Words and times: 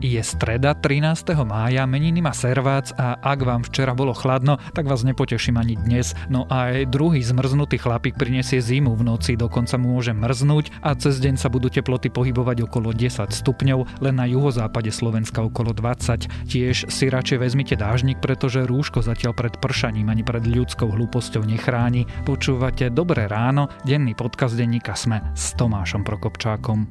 Je 0.00 0.16
streda 0.24 0.72
13. 0.72 1.36
mája, 1.44 1.84
meniny 1.84 2.24
má 2.24 2.32
servác 2.32 2.88
a 2.96 3.20
ak 3.20 3.44
vám 3.44 3.60
včera 3.68 3.92
bolo 3.92 4.16
chladno, 4.16 4.56
tak 4.72 4.88
vás 4.88 5.04
nepoteším 5.04 5.60
ani 5.60 5.76
dnes. 5.76 6.16
No 6.32 6.48
a 6.48 6.72
aj 6.72 6.88
druhý 6.88 7.20
zmrznutý 7.20 7.76
chlapík 7.76 8.16
prinesie 8.16 8.64
zimu 8.64 8.96
v 8.96 9.04
noci, 9.04 9.36
dokonca 9.36 9.76
mu 9.76 10.00
môže 10.00 10.16
mrznúť 10.16 10.80
a 10.80 10.96
cez 10.96 11.20
deň 11.20 11.36
sa 11.36 11.52
budú 11.52 11.68
teploty 11.68 12.08
pohybovať 12.08 12.64
okolo 12.64 12.96
10 12.96 13.28
stupňov, 13.28 14.00
len 14.00 14.16
na 14.16 14.24
juhozápade 14.24 14.88
Slovenska 14.88 15.44
okolo 15.44 15.76
20. 15.76 16.48
Tiež 16.48 16.88
si 16.88 17.04
radšej 17.12 17.36
vezmite 17.36 17.76
dážnik, 17.76 18.24
pretože 18.24 18.64
rúško 18.64 19.04
zatiaľ 19.04 19.36
pred 19.36 19.52
pršaním 19.60 20.08
ani 20.08 20.24
pred 20.24 20.48
ľudskou 20.48 20.96
hlúposťou 20.96 21.44
nechráni. 21.44 22.08
Počúvate 22.24 22.88
Dobré 22.88 23.28
ráno, 23.28 23.68
denný 23.84 24.16
podcast 24.16 24.56
denníka 24.56 24.96
Sme 24.96 25.20
s 25.36 25.52
Tomášom 25.60 26.08
Prokopčákom. 26.08 26.88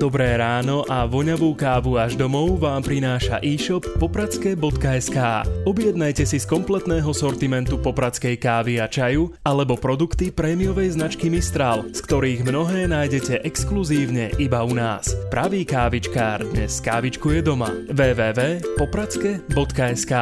Dobré 0.00 0.32
ráno 0.32 0.80
a 0.88 1.04
voňavú 1.04 1.52
kávu 1.52 2.00
až 2.00 2.16
domov 2.16 2.56
vám 2.56 2.80
prináša 2.80 3.36
e-shop 3.44 3.84
popradské.sk. 4.00 5.44
Objednajte 5.68 6.24
si 6.24 6.40
z 6.40 6.48
kompletného 6.48 7.12
sortimentu 7.12 7.76
popradskej 7.76 8.40
kávy 8.40 8.80
a 8.80 8.88
čaju 8.88 9.36
alebo 9.44 9.76
produkty 9.76 10.32
prémiovej 10.32 10.96
značky 10.96 11.28
Mistral, 11.28 11.84
z 11.92 12.00
ktorých 12.00 12.48
mnohé 12.48 12.88
nájdete 12.88 13.44
exkluzívne 13.44 14.32
iba 14.40 14.64
u 14.64 14.72
nás. 14.72 15.12
Pravý 15.28 15.68
kávičkár 15.68 16.48
dnes 16.48 16.80
kávičkuje 16.80 17.44
doma. 17.44 17.68
www.popradske.sk 17.92 20.12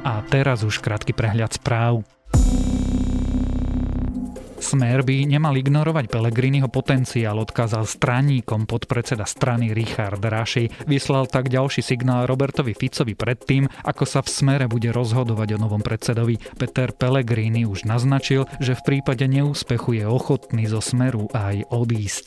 A 0.00 0.24
teraz 0.32 0.64
už 0.64 0.80
krátky 0.80 1.12
prehľad 1.12 1.60
správ. 1.60 2.08
Smer 4.58 5.06
by 5.06 5.24
nemal 5.24 5.54
ignorovať 5.54 6.10
Pelegriniho 6.10 6.66
potenciál, 6.66 7.38
odkázal 7.38 7.86
straníkom 7.86 8.66
podpredseda 8.66 9.22
strany 9.22 9.70
Richard 9.70 10.18
Raši. 10.18 10.68
Vyslal 10.84 11.30
tak 11.30 11.46
ďalší 11.48 11.80
signál 11.80 12.26
Robertovi 12.26 12.74
Ficovi 12.74 13.14
predtým, 13.14 13.70
ako 13.86 14.04
sa 14.04 14.20
v 14.20 14.28
Smere 14.28 14.66
bude 14.66 14.90
rozhodovať 14.90 15.56
o 15.56 15.62
novom 15.62 15.80
predsedovi. 15.80 16.42
Peter 16.58 16.90
Pellegrini 16.90 17.64
už 17.64 17.86
naznačil, 17.86 18.50
že 18.58 18.74
v 18.74 18.84
prípade 18.84 19.24
neúspechu 19.30 20.02
je 20.02 20.04
ochotný 20.04 20.66
zo 20.66 20.82
Smeru 20.82 21.30
aj 21.30 21.62
odísť. 21.70 22.26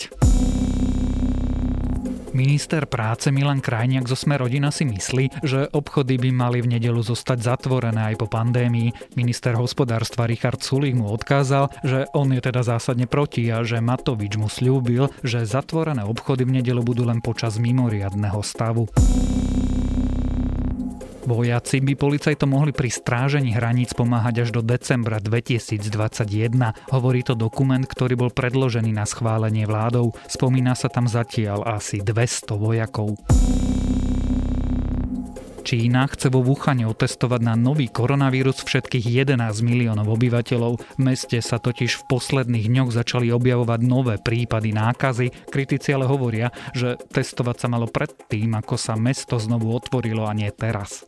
Minister 2.31 2.87
práce 2.87 3.27
Milan 3.27 3.59
Krajniak 3.59 4.07
zo 4.07 4.15
Sme 4.15 4.39
rodina 4.39 4.71
si 4.71 4.87
myslí, 4.87 5.43
že 5.43 5.67
obchody 5.67 6.15
by 6.15 6.29
mali 6.31 6.63
v 6.63 6.79
nedelu 6.79 7.03
zostať 7.03 7.43
zatvorené 7.43 8.13
aj 8.13 8.23
po 8.23 8.27
pandémii. 8.31 9.19
Minister 9.19 9.59
hospodárstva 9.59 10.31
Richard 10.31 10.63
Sulík 10.63 10.95
mu 10.95 11.11
odkázal, 11.11 11.67
že 11.83 12.07
on 12.15 12.31
je 12.31 12.39
teda 12.39 12.63
zásadne 12.63 13.03
proti 13.03 13.51
a 13.51 13.67
že 13.67 13.83
Matovič 13.83 14.39
mu 14.39 14.47
slúbil, 14.47 15.11
že 15.27 15.43
zatvorené 15.43 16.07
obchody 16.07 16.47
v 16.47 16.63
nedelu 16.63 16.79
budú 16.79 17.03
len 17.03 17.19
počas 17.19 17.59
mimoriadného 17.59 18.39
stavu. 18.39 18.87
Vojaci 21.21 21.77
by 21.85 21.93
policajto 21.93 22.49
mohli 22.49 22.73
pri 22.73 22.89
strážení 22.89 23.53
hraníc 23.53 23.93
pomáhať 23.93 24.47
až 24.47 24.49
do 24.57 24.61
decembra 24.65 25.21
2021. 25.21 25.85
Hovorí 26.89 27.21
to 27.21 27.37
dokument, 27.37 27.85
ktorý 27.85 28.17
bol 28.17 28.31
predložený 28.33 28.89
na 28.89 29.05
schválenie 29.05 29.69
vládou. 29.69 30.17
Spomína 30.25 30.73
sa 30.73 30.89
tam 30.89 31.05
zatiaľ 31.05 31.61
asi 31.77 32.01
200 32.01 32.57
vojakov. 32.57 33.19
Čína 35.61 36.09
chce 36.09 36.33
vo 36.33 36.41
Wuhane 36.41 36.89
otestovať 36.89 37.41
na 37.45 37.53
nový 37.53 37.87
koronavírus 37.87 38.65
všetkých 38.65 39.23
11 39.23 39.37
miliónov 39.61 40.09
obyvateľov. 40.09 40.97
V 40.97 40.99
meste 40.99 41.37
sa 41.39 41.61
totiž 41.61 42.01
v 42.01 42.07
posledných 42.09 42.65
dňoch 42.65 42.89
začali 42.89 43.29
objavovať 43.29 43.79
nové 43.85 44.17
prípady 44.17 44.73
nákazy. 44.73 45.47
Kritici 45.53 45.93
ale 45.93 46.09
hovoria, 46.09 46.49
že 46.73 46.97
testovať 46.97 47.55
sa 47.61 47.67
malo 47.69 47.85
predtým, 47.85 48.57
ako 48.57 48.75
sa 48.75 48.97
mesto 48.97 49.37
znovu 49.37 49.69
otvorilo 49.71 50.25
a 50.25 50.33
nie 50.33 50.49
teraz. 50.49 51.05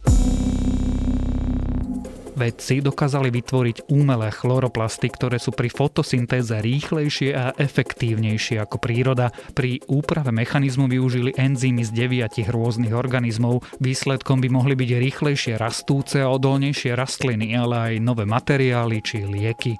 Vedci 2.33 2.81
dokázali 2.81 3.29
vytvoriť 3.29 3.93
umelé 3.93 4.33
chloroplasty, 4.33 5.05
ktoré 5.13 5.37
sú 5.37 5.53
pri 5.53 5.69
fotosyntéze 5.69 6.57
rýchlejšie 6.65 7.29
a 7.37 7.53
efektívnejšie 7.53 8.57
ako 8.57 8.81
príroda. 8.81 9.29
Pri 9.53 9.85
úprave 9.85 10.33
mechanizmu 10.33 10.89
využili 10.89 11.37
enzymy 11.37 11.85
z 11.85 11.93
deviatich 11.93 12.49
rôznych 12.49 12.93
organizmov. 12.97 13.61
Výsledkom 13.77 14.41
by 14.41 14.49
mohli 14.49 14.73
byť 14.73 14.89
rýchlejšie 14.97 15.53
rastúce 15.61 16.25
a 16.25 16.33
odolnejšie 16.33 16.97
rastliny, 16.97 17.53
ale 17.53 17.93
aj 17.93 17.93
nové 18.01 18.25
materiály 18.25 18.97
či 19.05 19.29
lieky. 19.29 19.77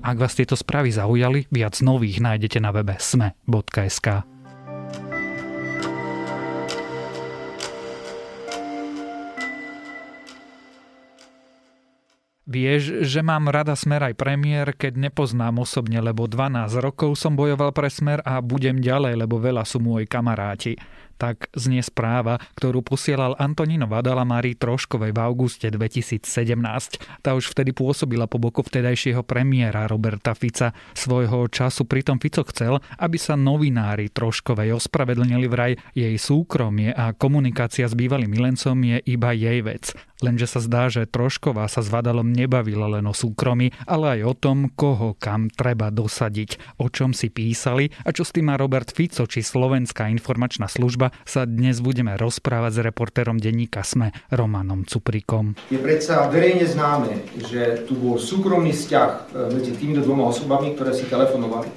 Ak 0.00 0.16
vás 0.16 0.32
tieto 0.32 0.56
správy 0.56 0.94
zaujali, 0.94 1.50
viac 1.52 1.76
nových 1.84 2.22
nájdete 2.22 2.58
na 2.62 2.70
webe 2.72 2.96
sme.sk. 2.96 4.39
Vieš, 12.50 13.06
že 13.06 13.22
mám 13.22 13.46
rada 13.46 13.78
Smer 13.78 14.10
aj 14.10 14.18
premiér, 14.18 14.74
keď 14.74 14.98
nepoznám 14.98 15.62
osobne, 15.62 16.02
lebo 16.02 16.26
12 16.26 16.82
rokov 16.82 17.14
som 17.14 17.38
bojoval 17.38 17.70
pre 17.70 17.86
Smer 17.86 18.26
a 18.26 18.42
budem 18.42 18.82
ďalej, 18.82 19.22
lebo 19.22 19.38
veľa 19.38 19.62
sú 19.62 19.78
môj 19.78 20.10
kamaráti 20.10 20.74
tak 21.20 21.52
znie 21.52 21.84
správa, 21.84 22.40
ktorú 22.56 22.80
posielal 22.80 23.36
Antonino 23.36 23.84
Vadala 23.84 24.24
Márii 24.24 24.56
Troškovej 24.56 25.12
v 25.12 25.20
auguste 25.20 25.68
2017. 25.68 26.24
Tá 27.20 27.36
už 27.36 27.52
vtedy 27.52 27.76
pôsobila 27.76 28.24
po 28.24 28.40
boku 28.40 28.64
vtedajšieho 28.64 29.20
premiéra 29.20 29.84
Roberta 29.84 30.32
Fica. 30.32 30.72
Svojho 30.96 31.44
času 31.52 31.84
pritom 31.84 32.16
Fico 32.16 32.40
chcel, 32.48 32.80
aby 32.96 33.20
sa 33.20 33.36
novinári 33.36 34.08
Troškovej 34.08 34.80
ospravedlnili 34.80 35.44
vraj 35.44 35.76
jej 35.92 36.16
súkromie 36.16 36.96
a 36.96 37.12
komunikácia 37.12 37.84
s 37.84 37.92
bývalým 37.92 38.32
milencom 38.32 38.80
je 38.80 38.96
iba 39.04 39.36
jej 39.36 39.60
vec. 39.60 39.92
Lenže 40.20 40.46
sa 40.48 40.60
zdá, 40.60 40.92
že 40.92 41.08
Trošková 41.08 41.64
sa 41.66 41.80
s 41.80 41.88
Vadalom 41.88 42.28
nebavila 42.28 42.92
len 42.92 43.08
o 43.08 43.16
súkromí, 43.16 43.72
ale 43.88 44.20
aj 44.20 44.20
o 44.28 44.34
tom, 44.36 44.58
koho 44.68 45.16
kam 45.16 45.48
treba 45.48 45.88
dosadiť, 45.88 46.76
o 46.76 46.92
čom 46.92 47.16
si 47.16 47.32
písali 47.32 47.88
a 48.04 48.12
čo 48.12 48.24
s 48.24 48.32
tým 48.36 48.52
má 48.52 48.60
Robert 48.60 48.92
Fico 48.92 49.24
či 49.24 49.40
Slovenská 49.40 50.12
informačná 50.12 50.68
služba 50.68 51.09
sa 51.26 51.44
dnes 51.44 51.78
budeme 51.84 52.16
rozprávať 52.16 52.72
s 52.74 52.80
reportérom 52.80 53.36
denníka 53.36 53.82
SME 53.84 54.10
Romanom 54.32 54.86
Cuprikom. 54.88 55.58
Je 55.68 55.78
predsa 55.78 56.26
verejne 56.30 56.66
známe, 56.66 57.26
že 57.38 57.84
tu 57.84 57.98
bol 57.98 58.16
súkromný 58.16 58.74
vzťah 58.74 59.10
e, 59.10 59.18
medzi 59.54 59.72
týmito 59.76 60.02
dvoma 60.02 60.30
osobami, 60.30 60.74
ktoré 60.74 60.96
si 60.96 61.06
telefonovali. 61.06 61.68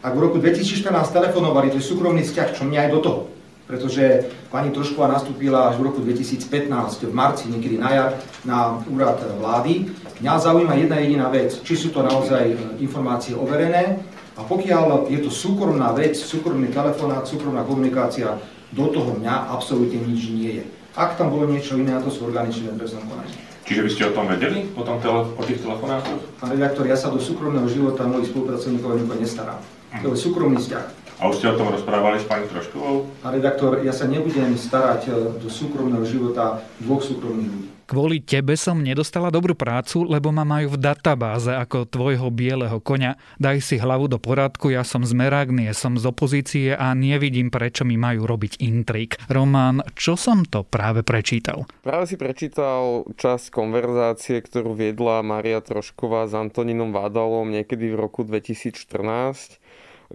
Ak 0.00 0.12
v 0.16 0.20
roku 0.20 0.40
2014 0.40 0.88
telefonovali, 1.12 1.72
to 1.72 1.78
je 1.78 1.84
súkromný 1.84 2.24
vzťah, 2.24 2.48
čo 2.56 2.64
mňa 2.64 2.88
aj 2.88 2.90
do 2.90 3.00
toho. 3.04 3.20
Pretože 3.68 4.26
pani 4.50 4.74
Trošková 4.74 5.06
nastúpila 5.06 5.70
až 5.70 5.78
v 5.78 5.86
roku 5.86 6.00
2015, 6.02 7.06
v 7.06 7.14
marci, 7.14 7.46
niekedy 7.46 7.78
na 7.78 7.90
jar, 7.94 8.10
na 8.42 8.80
úrad 8.90 9.20
vlády. 9.38 9.86
Mňa 10.18 10.32
zaujíma 10.42 10.74
jedna 10.74 10.96
jediná 10.98 11.26
vec, 11.30 11.54
či 11.62 11.78
sú 11.78 11.94
to 11.94 12.02
naozaj 12.02 12.50
e, 12.50 12.56
informácie 12.82 13.36
overené 13.36 14.00
a 14.40 14.46
pokiaľ 14.48 15.12
je 15.12 15.20
to 15.20 15.28
súkromná 15.28 15.92
vec, 15.92 16.16
súkromný 16.16 16.72
telefonát, 16.72 17.28
súkromná 17.28 17.60
komunikácia, 17.60 18.40
do 18.70 18.84
toho 18.90 19.18
mňa 19.18 19.50
absolútne 19.50 19.98
nič 20.06 20.30
nie 20.30 20.62
je. 20.62 20.64
Ak 20.98 21.14
tam 21.14 21.30
bolo 21.30 21.46
niečo 21.46 21.78
iné, 21.78 21.94
to 22.02 22.10
sú 22.10 22.26
orgány 22.26 22.50
činné 22.50 22.74
trestnom 22.74 23.06
konaní. 23.06 23.34
Čiže 23.70 23.86
by 23.86 23.90
ste 23.94 24.02
o 24.10 24.14
tom 24.18 24.26
vedeli, 24.26 24.66
o, 24.74 24.82
tom 24.82 24.98
tele, 24.98 25.30
o 25.30 25.42
tých 25.46 25.62
telefonátoch? 25.62 26.18
Pán 26.42 26.50
redaktor, 26.50 26.90
ja 26.90 26.98
sa 26.98 27.06
do 27.06 27.22
súkromného 27.22 27.70
života 27.70 28.02
mojich 28.02 28.34
spolupracovníkov 28.34 28.98
veľmi 28.98 29.22
nestarám. 29.22 29.62
To 30.02 30.10
je 30.10 30.18
súkromný 30.18 30.58
vzťah. 30.58 30.84
A 31.20 31.28
už 31.28 31.38
ste 31.38 31.52
o 31.52 31.58
tom 31.60 31.68
rozprávali 31.68 32.18
s 32.18 32.26
pani 32.26 32.48
Troškovou? 32.48 33.06
Pán 33.22 33.36
redaktor, 33.36 33.84
ja 33.84 33.92
sa 33.92 34.08
nebudem 34.08 34.56
starať 34.56 35.00
e, 35.06 35.10
do 35.38 35.48
súkromného 35.52 36.02
života 36.08 36.64
dvoch 36.80 37.04
súkromných 37.04 37.50
ľudí. 37.52 37.68
Kvôli 37.90 38.22
tebe 38.22 38.54
som 38.54 38.78
nedostala 38.78 39.34
dobrú 39.34 39.58
prácu, 39.58 40.06
lebo 40.06 40.30
ma 40.30 40.46
majú 40.46 40.78
v 40.78 40.78
databáze 40.78 41.50
ako 41.50 41.90
tvojho 41.90 42.30
bieleho 42.30 42.78
koňa. 42.78 43.18
Daj 43.42 43.58
si 43.66 43.82
hlavu 43.82 44.06
do 44.06 44.22
poradku, 44.22 44.70
ja 44.70 44.86
som 44.86 45.02
z 45.02 45.10
Meragnie, 45.10 45.74
som 45.74 45.98
z 45.98 46.06
opozície 46.06 46.70
a 46.70 46.94
nevidím, 46.94 47.50
prečo 47.50 47.82
mi 47.82 47.98
majú 47.98 48.30
robiť 48.30 48.62
intrik. 48.62 49.18
Román, 49.26 49.82
čo 49.98 50.14
som 50.14 50.46
to 50.46 50.62
práve 50.62 51.02
prečítal? 51.02 51.66
Práve 51.82 52.06
si 52.06 52.14
prečítal 52.14 53.10
čas 53.18 53.50
konverzácie, 53.50 54.38
ktorú 54.38 54.78
viedla 54.78 55.26
Maria 55.26 55.58
Trošková 55.58 56.30
s 56.30 56.32
Antoninom 56.38 56.94
Vádalom 56.94 57.50
niekedy 57.50 57.90
v 57.90 58.06
roku 58.06 58.22
2014 58.22 59.58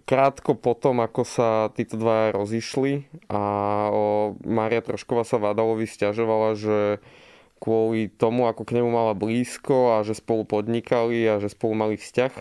krátko 0.07 0.55
potom, 0.59 1.03
ako 1.03 1.23
sa 1.23 1.71
títo 1.75 1.95
dva 1.95 2.31
rozišli 2.31 3.07
a 3.31 3.43
Maria 4.43 4.83
Trošková 4.83 5.23
sa 5.27 5.39
Vádalovi 5.39 5.87
stiažovala, 5.87 6.55
že 6.55 6.99
kvôli 7.65 8.13
tomu, 8.13 8.45
ako 8.45 8.61
k 8.61 8.77
nemu 8.77 8.93
mala 8.93 9.17
blízko 9.17 9.97
a 9.97 10.05
že 10.05 10.13
spolu 10.13 10.45
podnikali 10.45 11.25
a 11.25 11.41
že 11.41 11.49
spolu 11.49 11.73
mali 11.73 11.95
vzťah, 11.97 12.33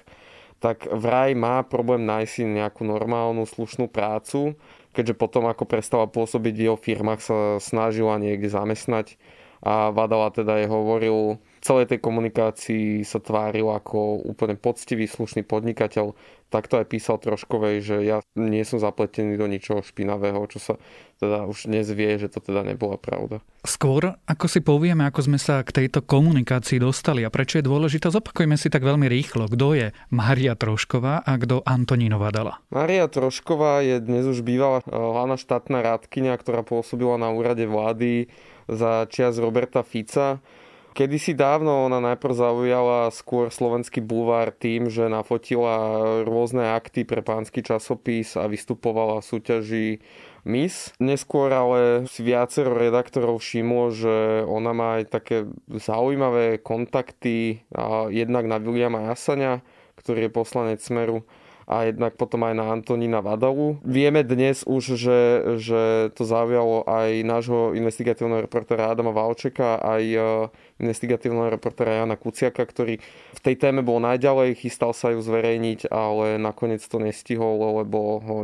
tak 0.61 0.85
vraj 0.93 1.33
má 1.33 1.65
problém 1.65 2.05
nájsť 2.05 2.29
si 2.29 2.45
nejakú 2.45 2.85
normálnu, 2.85 3.49
slušnú 3.49 3.89
prácu, 3.89 4.53
keďže 4.93 5.17
potom, 5.17 5.49
ako 5.49 5.65
prestala 5.65 6.05
pôsobiť 6.05 6.53
v 6.53 6.65
jeho 6.69 6.79
firmách, 6.79 7.21
sa 7.25 7.37
snažila 7.57 8.21
niekde 8.21 8.53
zamestnať 8.53 9.17
a 9.65 9.89
Vadala 9.97 10.29
teda 10.29 10.61
je 10.61 10.69
hovoril, 10.69 11.41
celej 11.65 11.89
tej 11.89 11.99
komunikácii 12.05 13.01
sa 13.09 13.25
tváril 13.25 13.73
ako 13.73 14.21
úplne 14.29 14.61
poctivý, 14.61 15.09
slušný 15.09 15.49
podnikateľ. 15.49 16.13
Tak 16.53 16.69
to 16.71 16.79
aj 16.79 16.87
písal 16.87 17.17
Troškovej, 17.19 17.77
že 17.83 17.97
ja 18.05 18.21
nie 18.37 18.63
som 18.63 18.79
zapletený 18.79 19.41
do 19.41 19.49
ničoho 19.49 19.81
špinavého, 19.81 20.39
čo 20.47 20.61
sa 20.61 20.75
teda 21.19 21.49
už 21.49 21.67
dnes 21.67 21.89
vie, 21.91 22.21
že 22.21 22.29
to 22.31 22.39
teda 22.45 22.63
nebola 22.63 23.01
pravda. 23.01 23.41
Skôr, 23.65 24.13
ako 24.29 24.47
si 24.47 24.61
povieme, 24.61 25.09
ako 25.09 25.25
sme 25.25 25.39
sa 25.41 25.65
k 25.65 25.83
tejto 25.83 26.05
komunikácii 26.05 26.79
dostali 26.79 27.25
a 27.25 27.33
prečo 27.33 27.59
je 27.59 27.67
dôležitá, 27.67 28.13
zopakujme 28.13 28.61
si 28.61 28.69
tak 28.69 28.85
veľmi 28.85 29.09
rýchlo, 29.09 29.49
kto 29.49 29.67
je 29.75 29.87
Maria 30.13 30.55
Trošková 30.55 31.25
a 31.25 31.33
kto 31.41 31.65
Antonínová 31.65 32.29
dala. 32.31 32.61
Maria 32.69 33.09
Trošková 33.09 33.81
je 33.83 34.05
dnes 34.05 34.29
už 34.29 34.45
bývalá 34.45 34.85
eh, 34.85 34.93
hlavná 34.93 35.41
štátna 35.41 35.81
rádkynia, 35.81 36.37
ktorá 36.37 36.61
pôsobila 36.61 37.17
na 37.17 37.33
úrade 37.33 37.65
vlády 37.65 38.29
za 38.69 39.09
čias 39.11 39.41
Roberta 39.41 39.81
Fica 39.81 40.45
Kedysi 40.95 41.35
dávno 41.35 41.91
ona 41.91 41.99
najprv 41.99 42.39
zaujala 42.39 43.11
skôr 43.11 43.51
slovenský 43.51 43.99
bulvár 43.99 44.55
tým, 44.55 44.87
že 44.87 45.11
nafotila 45.11 45.99
rôzne 46.23 46.71
akty 46.71 47.03
pre 47.03 47.19
pánsky 47.19 47.67
časopis 47.67 48.39
a 48.39 48.47
vystupovala 48.47 49.19
v 49.19 49.27
súťaži 49.27 49.89
Miss. 50.47 50.95
Neskôr 51.03 51.51
ale 51.51 52.07
si 52.07 52.23
viacero 52.23 52.79
redaktorov 52.79 53.43
všimlo, 53.43 53.91
že 53.91 54.47
ona 54.47 54.71
má 54.71 54.89
aj 55.03 55.05
také 55.11 55.51
zaujímavé 55.67 56.63
kontakty 56.63 57.67
jednak 58.15 58.47
na 58.47 58.63
Williama 58.63 59.11
Jasania, 59.11 59.67
ktorý 59.99 60.31
je 60.31 60.37
poslanec 60.37 60.79
Smeru 60.79 61.27
a 61.65 61.89
jednak 61.89 62.21
potom 62.21 62.45
aj 62.45 62.55
na 62.61 62.77
Antonína 62.77 63.25
Vadalu. 63.25 63.81
Vieme 63.81 64.21
dnes 64.21 64.69
už, 64.69 65.01
že, 65.01 65.21
že 65.57 66.13
to 66.13 66.29
zaujalo 66.29 66.85
aj 66.85 67.25
nášho 67.25 67.73
investigatívneho 67.73 68.45
reportéra 68.45 68.93
Adama 68.93 69.17
Valčeka, 69.17 69.81
aj 69.81 70.03
investigatívneho 70.83 71.53
reportéra 71.53 72.03
Jana 72.03 72.19
Kuciaka, 72.19 72.67
ktorý 72.67 72.99
v 73.35 73.41
tej 73.41 73.55
téme 73.59 73.87
bol 73.87 74.03
najďalej, 74.03 74.59
chystal 74.59 74.91
sa 74.91 75.15
ju 75.15 75.23
zverejniť, 75.23 75.93
ale 75.93 76.41
nakoniec 76.41 76.83
to 76.83 76.99
nestihol, 76.99 77.83
lebo 77.83 78.19
ho 78.19 78.37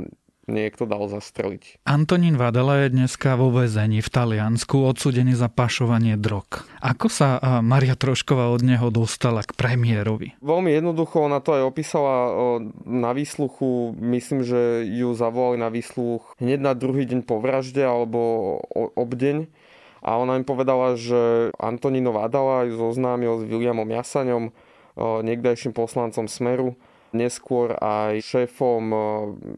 niekto 0.50 0.82
dal 0.82 1.06
zastreliť. 1.06 1.86
Antonín 1.86 2.34
Vadela 2.34 2.82
je 2.82 2.90
dneska 2.90 3.38
vo 3.38 3.54
väzení 3.54 4.02
v 4.02 4.10
Taliansku 4.10 4.82
odsudený 4.82 5.38
za 5.38 5.46
pašovanie 5.46 6.18
drog. 6.18 6.66
Ako 6.82 7.06
sa 7.06 7.38
Maria 7.62 7.94
Trošková 7.94 8.50
od 8.50 8.66
neho 8.66 8.90
dostala 8.90 9.46
k 9.46 9.54
premiérovi? 9.54 10.34
Veľmi 10.42 10.74
jednoducho, 10.74 11.22
ona 11.22 11.38
to 11.38 11.54
aj 11.54 11.62
opísala 11.70 12.14
na 12.82 13.14
výsluchu. 13.14 13.94
Myslím, 13.94 14.42
že 14.42 14.82
ju 14.90 15.14
zavolali 15.14 15.62
na 15.62 15.70
výsluch 15.70 16.34
hneď 16.42 16.58
na 16.58 16.74
druhý 16.74 17.06
deň 17.06 17.22
po 17.22 17.38
vražde 17.38 17.86
alebo 17.86 18.58
obdeň. 18.74 19.46
A 20.00 20.16
ona 20.16 20.36
im 20.40 20.44
povedala, 20.48 20.96
že 20.96 21.52
Antonino 21.60 22.12
Vadala 22.12 22.64
ju 22.68 22.76
zoznámil 22.76 23.40
s 23.40 23.44
Williamom 23.44 23.88
Jasaňom, 23.88 24.52
niekdajším 24.98 25.72
poslancom 25.72 26.28
Smeru 26.28 26.76
neskôr 27.10 27.74
aj 27.78 28.22
šéfom, 28.22 28.82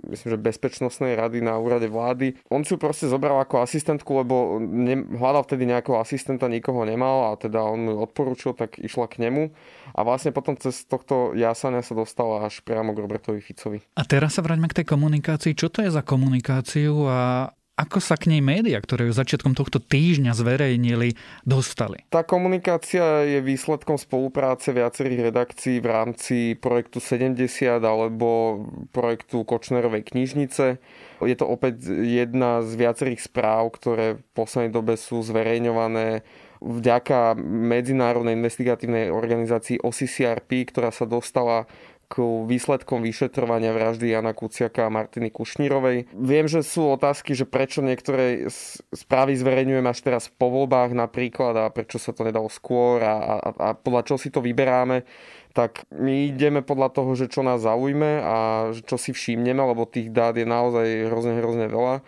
myslím, 0.09 0.29
že 0.37 0.41
bezpečnostnej 0.41 1.13
rady 1.17 1.45
na 1.45 1.61
úrade 1.61 1.85
vlády. 1.89 2.41
On 2.49 2.65
si 2.65 2.75
ju 2.75 2.79
proste 2.81 3.09
zobral 3.09 3.37
ako 3.45 3.61
asistentku, 3.61 4.09
lebo 4.25 4.57
ne, 4.61 5.05
hľadal 5.05 5.45
vtedy 5.45 5.69
nejakého 5.69 6.01
asistenta, 6.01 6.49
nikoho 6.49 6.89
nemal 6.89 7.33
a 7.33 7.37
teda 7.37 7.61
on 7.61 7.93
odporúčil, 8.01 8.57
tak 8.57 8.81
išla 8.81 9.05
k 9.05 9.29
nemu. 9.29 9.53
A 9.93 10.01
vlastne 10.01 10.33
potom 10.33 10.57
cez 10.57 10.89
tohto 10.89 11.37
jasania 11.37 11.85
sa 11.85 11.93
dostala 11.93 12.49
až 12.49 12.65
priamo 12.65 12.97
k 12.97 13.03
Robertovi 13.05 13.45
Ficovi. 13.45 13.85
A 14.01 14.03
teraz 14.09 14.41
sa 14.41 14.41
vráťme 14.41 14.73
k 14.73 14.83
tej 14.83 14.87
komunikácii. 14.89 15.53
Čo 15.53 15.69
to 15.69 15.85
je 15.85 15.93
za 15.93 16.01
komunikáciu 16.01 17.05
a 17.05 17.53
ako 17.73 18.05
sa 18.05 18.21
k 18.21 18.29
nej 18.29 18.45
média, 18.45 18.77
ktoré 18.77 19.09
ju 19.09 19.17
začiatkom 19.17 19.57
tohto 19.57 19.81
týždňa 19.81 20.37
zverejnili, 20.37 21.17
dostali? 21.49 22.05
Tá 22.13 22.21
komunikácia 22.21 23.25
je 23.25 23.41
výsledkom 23.41 23.97
spolupráce 23.97 24.77
viacerých 24.77 25.33
redakcií 25.33 25.81
v 25.81 25.89
rámci 25.89 26.37
projektu 26.61 27.01
70 27.01 27.41
alebo 27.81 28.61
projektu 28.93 29.41
Kočnerovej 29.49 30.05
knižnice. 30.05 30.77
Je 31.25 31.37
to 31.39 31.49
opäť 31.49 31.89
jedna 32.05 32.61
z 32.61 32.77
viacerých 32.77 33.25
správ, 33.25 33.73
ktoré 33.81 34.21
v 34.21 34.23
poslednej 34.37 34.73
dobe 34.73 35.01
sú 35.01 35.25
zverejňované 35.25 36.23
vďaka 36.63 37.35
medzinárodnej 37.43 38.39
investigatívnej 38.39 39.11
organizácii 39.11 39.83
OCCRP, 39.83 40.71
ktorá 40.71 40.95
sa 40.95 41.11
dostala 41.11 41.67
k 42.13 42.21
výsledkom 42.21 43.01
vyšetrovania 43.01 43.73
vraždy 43.73 44.13
Jana 44.13 44.37
Kuciaka 44.37 44.85
a 44.85 44.93
Martiny 44.93 45.33
Kušnírovej. 45.33 46.13
Viem, 46.13 46.45
že 46.45 46.61
sú 46.61 46.93
otázky, 46.93 47.33
že 47.33 47.49
prečo 47.49 47.81
niektoré 47.81 48.53
správy 48.93 49.33
zverejňujem 49.41 49.87
až 49.89 49.99
teraz 50.05 50.29
po 50.29 50.53
voľbách 50.53 50.93
napríklad 50.93 51.57
a 51.57 51.73
prečo 51.73 51.97
sa 51.97 52.13
to 52.13 52.29
nedalo 52.29 52.53
skôr 52.53 53.01
a, 53.01 53.17
a, 53.17 53.37
a 53.57 53.69
podľa 53.73 54.13
čo 54.13 54.15
si 54.21 54.29
to 54.29 54.45
vyberáme 54.45 55.09
tak 55.53 55.85
my 55.93 56.33
ideme 56.33 56.65
podľa 56.65 56.97
toho, 56.97 57.13
že 57.13 57.29
čo 57.29 57.45
nás 57.45 57.61
zaujme 57.61 58.25
a 58.25 58.37
čo 58.73 58.97
si 58.97 59.13
všimneme, 59.13 59.61
lebo 59.61 59.85
tých 59.85 60.09
dát 60.09 60.33
je 60.33 60.49
naozaj 60.49 61.13
hrozne, 61.13 61.37
hrozne 61.39 61.69
veľa 61.69 62.01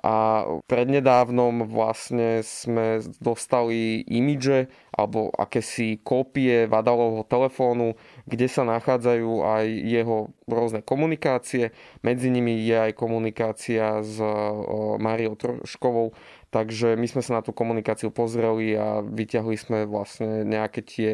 a 0.00 0.48
prednedávnom 0.64 1.68
vlastne 1.68 2.40
sme 2.40 3.04
dostali 3.20 4.00
imidže 4.08 4.72
alebo 4.96 5.28
akési 5.28 6.00
kópie 6.00 6.64
Vadalovho 6.64 7.20
telefónu, 7.28 8.00
kde 8.24 8.48
sa 8.48 8.64
nachádzajú 8.64 9.44
aj 9.44 9.66
jeho 9.68 10.32
rôzne 10.48 10.80
komunikácie. 10.80 11.76
Medzi 12.00 12.32
nimi 12.32 12.64
je 12.64 12.90
aj 12.90 12.96
komunikácia 12.96 14.00
s 14.00 14.16
Máriou 14.96 15.36
Troškovou, 15.36 16.16
takže 16.48 16.96
my 16.96 17.04
sme 17.04 17.20
sa 17.20 17.36
na 17.36 17.44
tú 17.44 17.52
komunikáciu 17.52 18.08
pozreli 18.08 18.72
a 18.80 19.04
vyťahli 19.04 19.56
sme 19.60 19.78
vlastne 19.84 20.48
nejaké 20.48 20.80
tie 20.80 21.10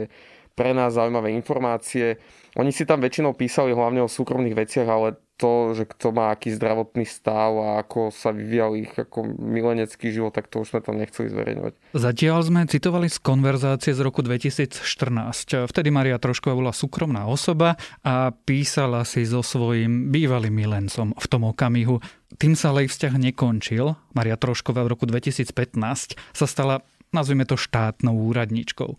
pre 0.57 0.73
nás 0.73 0.97
zaujímavé 0.97 1.37
informácie. 1.37 2.17
Oni 2.57 2.73
si 2.73 2.89
tam 2.89 3.05
väčšinou 3.05 3.37
písali 3.37 3.77
hlavne 3.77 4.01
o 4.01 4.09
súkromných 4.09 4.57
veciach, 4.57 4.89
ale 4.89 5.21
to, 5.37 5.77
že 5.77 5.85
kto 5.85 6.17
má 6.17 6.33
aký 6.33 6.53
zdravotný 6.57 7.05
stav 7.05 7.53
a 7.61 7.69
ako 7.85 8.09
sa 8.09 8.33
vyvíjal 8.33 8.73
ich 8.81 8.93
ako 8.97 9.37
milenecký 9.37 10.09
život, 10.09 10.33
tak 10.33 10.49
to 10.49 10.65
už 10.65 10.73
sme 10.73 10.81
tam 10.81 10.97
nechceli 10.97 11.29
zverejňovať. 11.29 11.73
Zatiaľ 11.93 12.41
sme 12.41 12.61
citovali 12.65 13.13
z 13.13 13.21
konverzácie 13.21 13.93
z 13.93 14.01
roku 14.01 14.25
2014. 14.25 15.69
Vtedy 15.69 15.89
Maria 15.93 16.17
Trošková 16.17 16.57
bola 16.57 16.73
súkromná 16.73 17.29
osoba 17.29 17.77
a 18.01 18.33
písala 18.33 19.05
si 19.05 19.29
so 19.29 19.45
svojím 19.45 20.09
bývalým 20.09 20.57
milencom 20.57 21.13
v 21.13 21.27
tom 21.29 21.45
okamihu. 21.45 22.01
Tým 22.41 22.57
sa 22.57 22.73
ale 22.73 22.89
ich 22.89 22.93
vzťah 22.97 23.15
nekončil. 23.31 23.93
Maria 24.17 24.41
Trošková 24.41 24.83
v 24.89 24.97
roku 24.97 25.05
2015 25.05 26.17
sa 26.17 26.47
stala, 26.49 26.81
nazvime 27.13 27.45
to, 27.45 27.61
štátnou 27.61 28.17
úradničkou. 28.33 28.97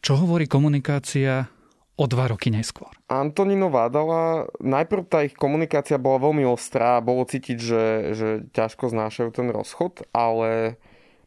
Čo 0.00 0.12
hovorí 0.16 0.48
komunikácia 0.48 1.52
o 2.00 2.08
dva 2.08 2.32
roky 2.32 2.48
neskôr. 2.48 2.88
Antonino 3.12 3.68
Vádala, 3.68 4.48
najprv 4.56 5.02
tá 5.04 5.20
ich 5.28 5.36
komunikácia 5.36 6.00
bola 6.00 6.32
veľmi 6.32 6.48
ostrá, 6.48 6.96
bolo 7.04 7.28
cítiť, 7.28 7.58
že, 7.60 7.84
že 8.16 8.28
ťažko 8.56 8.88
znášajú 8.88 9.28
ten 9.36 9.52
rozchod, 9.52 10.08
ale 10.16 10.80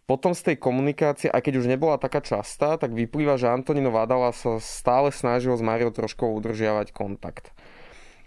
potom 0.10 0.34
z 0.34 0.52
tej 0.52 0.56
komunikácie, 0.58 1.30
aj 1.30 1.46
keď 1.46 1.54
už 1.62 1.70
nebola 1.70 2.02
taká 2.02 2.26
častá, 2.26 2.82
tak 2.82 2.92
vyplýva, 2.98 3.38
že 3.38 3.54
Antonino 3.54 3.94
Vádala 3.94 4.34
sa 4.34 4.58
stále 4.58 5.14
snažil 5.14 5.54
s 5.54 5.62
Mariou 5.62 5.94
trošku 5.94 6.26
udržiavať 6.42 6.90
kontakt 6.90 7.54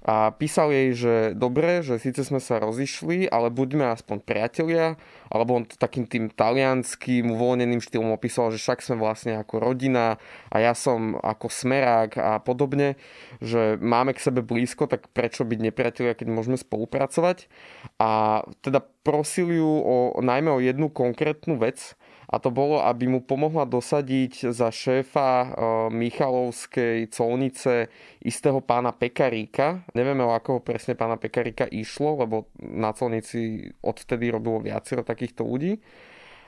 a 0.07 0.31
písal 0.31 0.71
jej, 0.71 0.91
že 0.95 1.15
dobre, 1.35 1.83
že 1.83 1.99
síce 1.99 2.23
sme 2.23 2.39
sa 2.39 2.63
rozišli, 2.63 3.27
ale 3.27 3.51
buďme 3.51 3.91
aspoň 3.91 4.23
priatelia, 4.23 4.95
alebo 5.27 5.59
on 5.59 5.67
to 5.67 5.75
takým 5.75 6.07
tým 6.07 6.31
talianským 6.31 7.27
uvoľneným 7.35 7.83
štýlom 7.83 8.15
opísal, 8.15 8.55
že 8.55 8.63
však 8.63 8.87
sme 8.87 9.03
vlastne 9.03 9.35
ako 9.35 9.59
rodina 9.59 10.23
a 10.47 10.63
ja 10.63 10.79
som 10.79 11.19
ako 11.19 11.51
smerák 11.51 12.23
a 12.23 12.39
podobne, 12.39 12.95
že 13.43 13.75
máme 13.83 14.15
k 14.15 14.23
sebe 14.23 14.47
blízko, 14.47 14.87
tak 14.87 15.11
prečo 15.11 15.43
byť 15.43 15.59
nepriatelia, 15.59 16.15
keď 16.15 16.31
môžeme 16.31 16.55
spolupracovať. 16.55 17.51
A 17.99 18.43
teda 18.63 18.87
prosil 19.03 19.59
ju 19.59 19.67
o, 19.67 20.15
najmä 20.23 20.55
o 20.55 20.63
jednu 20.63 20.87
konkrétnu 20.87 21.59
vec, 21.59 21.99
a 22.27 22.43
to 22.43 22.51
bolo, 22.51 22.83
aby 22.83 23.07
mu 23.07 23.23
pomohla 23.23 23.63
dosadiť 23.71 24.51
za 24.51 24.75
šéfa 24.75 25.31
e, 25.31 25.49
Michalovskej 25.95 27.07
colnice 27.15 27.87
istého 28.19 28.59
pána 28.59 28.91
Pekaríka. 28.91 29.87
Nevieme, 29.95 30.27
o 30.27 30.35
akého 30.35 30.59
presne 30.59 30.99
pána 30.99 31.15
Pekaríka 31.15 31.71
išlo, 31.71 32.19
lebo 32.19 32.51
na 32.59 32.91
colnici 32.91 33.71
odvtedy 33.79 34.35
robilo 34.35 34.59
viacero 34.59 35.07
takýchto 35.07 35.47
ľudí. 35.47 35.79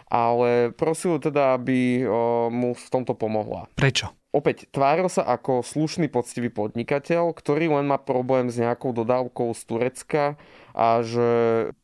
Ale 0.09 0.75
prosil 0.75 1.23
teda, 1.23 1.55
aby 1.55 2.03
e, 2.03 2.05
mu 2.51 2.75
v 2.75 2.87
tomto 2.91 3.15
pomohla. 3.15 3.71
Prečo? 3.79 4.11
Opäť, 4.29 4.69
tváril 4.69 5.09
sa 5.09 5.25
ako 5.25 5.65
slušný, 5.65 6.13
poctivý 6.13 6.53
podnikateľ, 6.53 7.33
ktorý 7.33 7.73
len 7.81 7.89
má 7.89 7.97
problém 7.97 8.53
s 8.53 8.61
nejakou 8.61 8.93
dodávkou 8.93 9.57
z 9.57 9.63
Turecka 9.65 10.25
a 10.79 11.03
že 11.03 11.29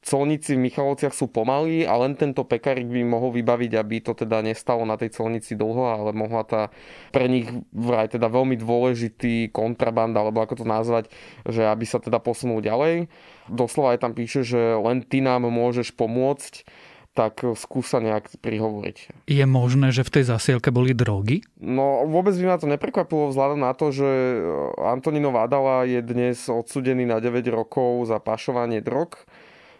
colníci 0.06 0.54
v 0.54 0.70
Michalovciach 0.70 1.10
sú 1.10 1.26
pomalí 1.26 1.82
a 1.82 1.98
len 1.98 2.14
tento 2.14 2.46
pekarik 2.46 2.86
by 2.86 3.02
mohol 3.02 3.34
vybaviť, 3.34 3.72
aby 3.74 3.98
to 3.98 4.14
teda 4.14 4.38
nestalo 4.38 4.86
na 4.86 4.94
tej 4.94 5.10
colnici 5.10 5.58
dlho, 5.58 5.82
ale 5.82 6.14
mohla 6.14 6.46
tá 6.46 6.62
pre 7.10 7.26
nich 7.26 7.50
vraj 7.74 8.06
teda 8.06 8.30
veľmi 8.30 8.54
dôležitý 8.54 9.50
kontraband, 9.50 10.14
alebo 10.14 10.46
ako 10.46 10.62
to 10.62 10.66
nazvať, 10.66 11.10
že 11.42 11.66
aby 11.66 11.82
sa 11.82 11.98
teda 11.98 12.22
posunul 12.22 12.62
ďalej. 12.62 13.10
Doslova 13.50 13.98
aj 13.98 14.06
tam 14.06 14.14
píše, 14.14 14.46
že 14.46 14.78
len 14.78 15.02
ty 15.02 15.18
nám 15.18 15.42
môžeš 15.50 15.90
pomôcť 15.98 16.62
tak 17.14 17.46
skúsa 17.54 18.02
nejak 18.02 18.42
prihovoriť. 18.42 19.26
Je 19.30 19.46
možné, 19.46 19.94
že 19.94 20.02
v 20.02 20.20
tej 20.20 20.24
zasielke 20.34 20.74
boli 20.74 20.90
drogy? 20.92 21.46
No 21.62 22.02
vôbec 22.10 22.34
by 22.34 22.44
ma 22.44 22.56
to 22.58 22.66
neprekvapilo 22.66 23.30
vzhľadom 23.30 23.62
na 23.62 23.70
to, 23.72 23.94
že 23.94 24.10
Antonino 24.82 25.30
Vádala 25.30 25.86
je 25.86 26.02
dnes 26.02 26.36
odsudený 26.50 27.06
na 27.06 27.22
9 27.22 27.46
rokov 27.54 28.10
za 28.10 28.18
pašovanie 28.18 28.82
drog. 28.82 29.14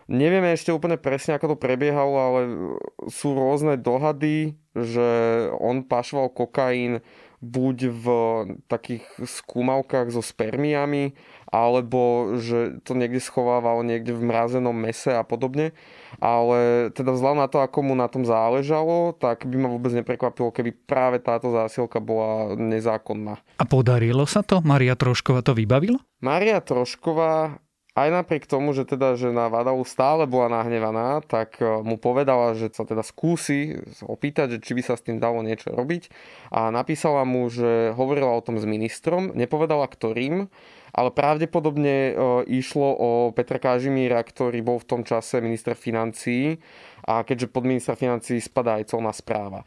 Nevieme 0.06 0.52
ešte 0.54 0.70
úplne 0.70 1.00
presne, 1.00 1.34
ako 1.34 1.56
to 1.56 1.62
prebiehalo, 1.62 2.16
ale 2.16 2.40
sú 3.08 3.34
rôzne 3.34 3.80
dohady, 3.80 4.54
že 4.76 5.08
on 5.58 5.82
pašoval 5.82 6.28
kokain 6.30 7.00
buď 7.44 7.76
v 7.92 8.06
takých 8.68 9.04
skúmavkách 9.20 10.12
so 10.12 10.24
spermiami, 10.24 11.12
alebo 11.54 12.34
že 12.42 12.82
to 12.82 12.98
niekde 12.98 13.22
schovával 13.22 13.86
niekde 13.86 14.10
v 14.10 14.26
mrazenom 14.26 14.74
mese 14.74 15.14
a 15.14 15.22
podobne. 15.22 15.70
Ale 16.18 16.90
teda 16.90 17.14
vzhľadom 17.14 17.38
na 17.38 17.46
to, 17.46 17.62
ako 17.62 17.78
mu 17.86 17.94
na 17.94 18.10
tom 18.10 18.26
záležalo, 18.26 19.14
tak 19.14 19.46
by 19.46 19.54
ma 19.54 19.68
vôbec 19.70 19.94
neprekvapilo, 19.94 20.50
keby 20.50 20.74
práve 20.74 21.22
táto 21.22 21.54
zásielka 21.54 22.02
bola 22.02 22.58
nezákonná. 22.58 23.38
A 23.62 23.64
podarilo 23.66 24.26
sa 24.26 24.42
to? 24.42 24.58
Maria 24.66 24.98
Trošková 24.98 25.46
to 25.46 25.54
vybavila? 25.54 26.02
Maria 26.18 26.58
Trošková 26.58 27.62
aj 27.94 28.08
napriek 28.10 28.50
tomu, 28.50 28.74
že 28.74 28.82
teda 28.82 29.14
že 29.14 29.30
na 29.30 29.46
Vadalu 29.46 29.86
stále 29.86 30.26
bola 30.26 30.50
nahnevaná, 30.50 31.22
tak 31.22 31.62
e, 31.62 31.78
mu 31.86 31.94
povedala, 31.94 32.58
že 32.58 32.74
sa 32.74 32.82
teda 32.82 33.06
skúsi 33.06 33.78
opýtať, 34.02 34.58
že 34.58 34.62
či 34.66 34.74
by 34.74 34.82
sa 34.82 34.94
s 34.98 35.06
tým 35.06 35.22
dalo 35.22 35.38
niečo 35.46 35.70
robiť 35.70 36.10
a 36.50 36.74
napísala 36.74 37.22
mu, 37.22 37.46
že 37.46 37.94
hovorila 37.94 38.34
o 38.34 38.42
tom 38.42 38.58
s 38.58 38.66
ministrom, 38.66 39.30
nepovedala 39.38 39.86
ktorým, 39.86 40.50
ale 40.90 41.10
pravdepodobne 41.14 41.96
e, 42.10 42.12
išlo 42.50 42.88
o 42.98 43.10
Petra 43.30 43.62
Kažimíra, 43.62 44.18
ktorý 44.26 44.58
bol 44.66 44.82
v 44.82 44.88
tom 44.90 45.02
čase 45.06 45.38
minister 45.38 45.78
financií 45.78 46.58
a 47.06 47.22
keďže 47.22 47.46
pod 47.54 47.62
ministra 47.62 47.94
financií 47.94 48.42
spadá 48.42 48.82
aj 48.82 48.90
colná 48.90 49.14
správa. 49.14 49.62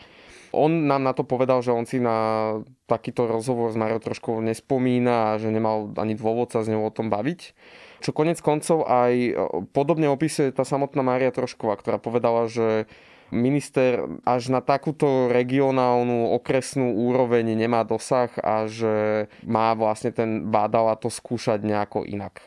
On 0.55 0.69
nám 0.69 1.03
na 1.03 1.11
to 1.11 1.27
povedal, 1.27 1.59
že 1.59 1.75
on 1.75 1.83
si 1.83 1.99
na 1.99 2.59
takýto 2.87 3.27
rozhovor 3.27 3.71
s 3.71 3.79
Mariou 3.79 3.99
trošku 3.99 4.39
nespomína 4.39 5.35
a 5.35 5.37
že 5.39 5.51
nemal 5.51 5.91
ani 5.99 6.15
dôvod 6.15 6.51
sa 6.51 6.63
s 6.63 6.71
ňou 6.71 6.87
o 6.87 6.95
tom 6.95 7.11
baviť. 7.11 7.55
Čo 7.99 8.13
konec 8.13 8.39
koncov 8.39 8.85
aj 8.85 9.13
e, 9.13 9.31
podobne 9.73 10.07
opisuje 10.07 10.53
tá 10.53 10.61
samotná 10.61 11.01
Mária 11.01 11.33
Trošková, 11.33 11.81
ktorá 11.81 11.97
povedala, 11.97 12.45
že 12.45 12.85
minister 13.33 14.07
až 14.23 14.53
na 14.53 14.63
takúto 14.63 15.27
regionálnu 15.27 16.31
okresnú 16.39 16.95
úroveň 16.95 17.59
nemá 17.59 17.83
dosah 17.83 18.31
a 18.39 18.69
že 18.71 19.27
má 19.43 19.75
vlastne 19.75 20.15
ten 20.15 20.47
bádala 20.47 20.95
to 20.95 21.11
skúšať 21.11 21.59
nejako 21.59 22.07
inak. 22.07 22.39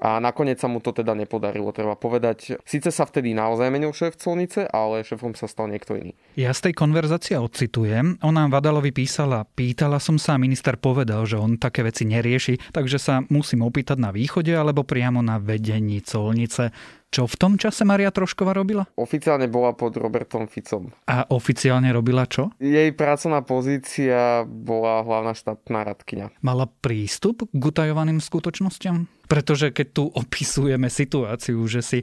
A 0.00 0.16
nakoniec 0.16 0.56
sa 0.56 0.64
mu 0.64 0.80
to 0.80 0.96
teda 0.96 1.12
nepodarilo, 1.12 1.76
treba 1.76 1.92
povedať. 1.92 2.56
Sice 2.64 2.88
sa 2.88 3.04
vtedy 3.04 3.36
naozaj 3.36 3.68
menil 3.68 3.92
šéf 3.92 4.16
colnice, 4.16 4.64
ale 4.64 5.04
šéfom 5.04 5.36
sa 5.36 5.44
stal 5.44 5.68
niekto 5.68 5.92
iný. 5.92 6.16
Ja 6.40 6.56
z 6.56 6.72
tej 6.72 6.74
konverzácie 6.80 7.36
odcitujem. 7.36 8.16
Ona 8.24 8.48
Vadalovi 8.48 8.96
písala, 8.96 9.44
pýtala 9.44 10.00
som 10.00 10.16
sa 10.16 10.34
a 10.34 10.42
minister 10.42 10.80
povedal, 10.80 11.28
že 11.28 11.36
on 11.36 11.60
také 11.60 11.84
veci 11.84 12.08
nerieši, 12.08 12.72
takže 12.72 12.96
sa 12.96 13.20
musím 13.28 13.60
opýtať 13.60 14.00
na 14.00 14.08
východe 14.08 14.56
alebo 14.56 14.88
priamo 14.88 15.20
na 15.20 15.36
vedení 15.36 16.00
colnice. 16.00 16.72
Čo 17.10 17.26
v 17.26 17.34
tom 17.42 17.58
čase 17.58 17.82
Maria 17.82 18.14
Troškova 18.14 18.54
robila? 18.54 18.86
Oficiálne 18.94 19.50
bola 19.50 19.74
pod 19.74 19.98
Robertom 19.98 20.46
Ficom. 20.46 20.94
A 21.10 21.26
oficiálne 21.34 21.90
robila 21.90 22.22
čo? 22.22 22.54
Jej 22.62 22.94
pracovná 22.94 23.42
pozícia 23.42 24.46
bola 24.46 25.02
hlavná 25.02 25.34
štátna 25.34 25.90
radkyňa. 25.90 26.38
Mala 26.38 26.70
prístup 26.70 27.50
k 27.50 27.58
utajovaným 27.58 28.22
skutočnosťam? 28.22 29.26
Pretože 29.26 29.74
keď 29.74 29.86
tu 29.90 30.06
opisujeme 30.06 30.86
situáciu, 30.86 31.58
že 31.66 31.82
si 31.82 31.98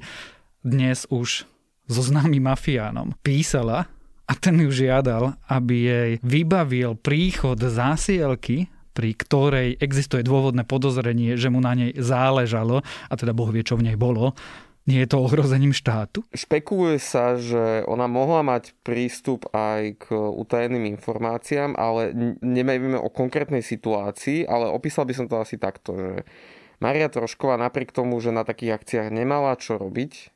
dnes 0.59 1.07
už 1.07 1.47
so 1.87 2.01
známym 2.03 2.43
mafiánom 2.43 3.15
písala 3.23 3.87
a 4.27 4.33
ten 4.35 4.59
ju 4.59 4.67
žiadal, 4.75 5.39
aby 5.47 5.75
jej 5.87 6.11
vybavil 6.19 6.99
príchod 6.99 7.55
zásielky 7.55 8.67
pri 8.91 9.13
ktorej 9.13 9.77
existuje 9.77 10.25
dôvodné 10.25 10.65
podozrenie, 10.65 11.37
že 11.37 11.53
mu 11.53 11.61
na 11.61 11.77
nej 11.77 11.93
záležalo, 12.01 12.81
a 12.81 13.13
teda 13.13 13.29
Boh 13.29 13.53
vie, 13.53 13.61
čo 13.61 13.77
v 13.77 13.85
nej 13.85 13.93
bolo, 13.93 14.33
nie 14.87 15.03
je 15.03 15.11
to 15.11 15.19
ohrozením 15.21 15.75
štátu? 15.75 16.23
Špekuluje 16.31 16.97
sa, 16.97 17.35
že 17.35 17.83
ona 17.85 18.07
mohla 18.07 18.41
mať 18.41 18.71
prístup 18.81 19.45
aj 19.51 19.99
k 19.99 20.15
utajeným 20.15 20.87
informáciám, 20.95 21.75
ale 21.75 22.15
nevieme 22.39 22.95
o 22.95 23.11
konkrétnej 23.11 23.61
situácii, 23.61 24.47
ale 24.47 24.71
opísal 24.71 25.03
by 25.03 25.13
som 25.13 25.27
to 25.27 25.37
asi 25.37 25.59
takto, 25.59 25.93
že 25.93 26.11
Maria 26.79 27.11
Trošková 27.11 27.59
napriek 27.59 27.91
tomu, 27.91 28.17
že 28.23 28.31
na 28.31 28.47
takých 28.47 28.79
akciách 28.79 29.09
nemala 29.11 29.59
čo 29.59 29.75
robiť, 29.75 30.33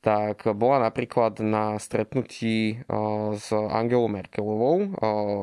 tak 0.00 0.48
bola 0.56 0.88
napríklad 0.88 1.44
na 1.44 1.76
stretnutí 1.76 2.80
s 3.36 3.52
Angelou 3.52 4.08
Merkelovou, 4.08 4.96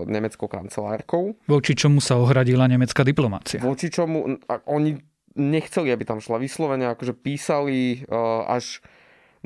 nemeckou 0.10 0.50
kancelárkou. 0.50 1.38
Voči 1.46 1.78
čomu 1.78 2.02
sa 2.02 2.18
ohradila 2.18 2.66
nemecká 2.66 3.06
diplomácia? 3.06 3.62
Voči 3.62 3.94
čomu, 3.94 4.26
oni 4.66 4.98
nechceli, 5.38 5.94
aby 5.94 6.04
tam 6.04 6.20
šla 6.20 6.42
vyslovene, 6.42 6.90
akože 6.92 7.14
písali 7.14 8.04
uh, 8.10 8.44
až 8.50 8.82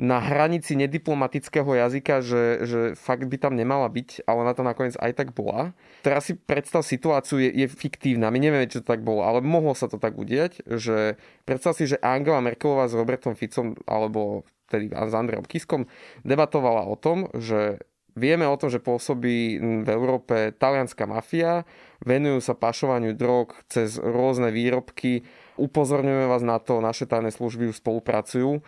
na 0.00 0.18
hranici 0.18 0.72
nediplomatického 0.74 1.68
jazyka, 1.68 2.24
že, 2.24 2.44
že 2.64 2.80
fakt 2.96 3.28
by 3.28 3.36
tam 3.36 3.54
nemala 3.54 3.86
byť, 3.86 4.24
ale 4.24 4.38
ona 4.42 4.56
to 4.56 4.64
nakoniec 4.64 4.96
aj 4.96 5.12
tak 5.12 5.36
bola. 5.36 5.76
Teraz 6.00 6.26
si 6.26 6.34
predstav 6.34 6.82
situáciu, 6.82 7.38
je, 7.38 7.52
je 7.52 7.66
fiktívna, 7.68 8.32
my 8.32 8.40
nevieme, 8.40 8.66
čo 8.66 8.80
to 8.80 8.88
tak 8.88 9.04
bolo, 9.04 9.22
ale 9.22 9.44
mohlo 9.44 9.76
sa 9.76 9.86
to 9.86 10.00
tak 10.00 10.16
udieť, 10.16 10.64
že 10.64 11.20
predstav 11.44 11.76
si, 11.76 11.86
že 11.86 12.00
Angela 12.00 12.40
Merkelová 12.42 12.88
s 12.88 12.96
Robertom 12.96 13.36
Ficom 13.36 13.76
alebo 13.84 14.48
tedy 14.72 14.88
s 14.88 15.12
Andreom 15.12 15.44
Kiskom 15.44 15.84
debatovala 16.24 16.88
o 16.88 16.96
tom, 16.96 17.28
že 17.36 17.84
Vieme 18.12 18.44
o 18.44 18.60
tom, 18.60 18.68
že 18.68 18.76
pôsobí 18.76 19.56
v 19.56 19.88
Európe 19.88 20.52
talianská 20.60 21.08
mafia, 21.08 21.64
venujú 22.04 22.44
sa 22.44 22.52
pašovaniu 22.52 23.16
drog 23.16 23.56
cez 23.72 23.96
rôzne 23.96 24.52
výrobky, 24.52 25.24
upozorňujeme 25.60 26.26
vás 26.28 26.44
na 26.44 26.60
to, 26.62 26.84
naše 26.84 27.04
tajné 27.08 27.32
služby 27.32 27.70
už 27.72 27.80
spolupracujú. 27.82 28.60